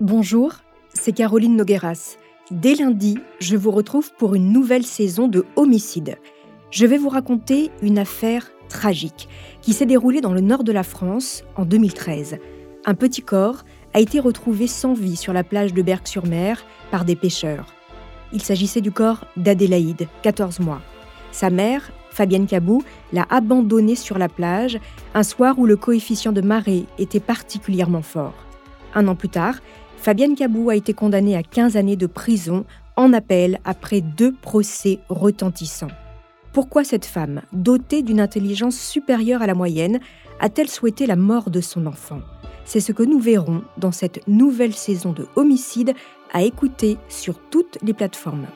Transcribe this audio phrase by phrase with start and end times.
[0.00, 0.52] Bonjour,
[0.92, 2.18] c'est Caroline Nogueras.
[2.50, 6.18] Dès lundi, je vous retrouve pour une nouvelle saison de Homicide.
[6.70, 9.26] Je vais vous raconter une affaire tragique
[9.62, 12.36] qui s'est déroulée dans le nord de la France en 2013.
[12.84, 13.64] Un petit corps
[13.94, 17.72] a été retrouvé sans vie sur la plage de Berck-sur-Mer par des pêcheurs.
[18.34, 20.82] Il s'agissait du corps d'Adélaïde, 14 mois.
[21.32, 22.82] Sa mère, Fabienne Cabou,
[23.14, 24.78] l'a abandonné sur la plage
[25.14, 28.34] un soir où le coefficient de marée était particulièrement fort.
[28.94, 29.56] Un an plus tard,
[30.06, 35.00] Fabienne Cabou a été condamnée à 15 années de prison en appel après deux procès
[35.08, 35.90] retentissants.
[36.52, 39.98] Pourquoi cette femme, dotée d'une intelligence supérieure à la moyenne,
[40.38, 42.20] a-t-elle souhaité la mort de son enfant?
[42.64, 45.92] C'est ce que nous verrons dans cette nouvelle saison de Homicide
[46.32, 48.46] à écouter sur toutes les plateformes.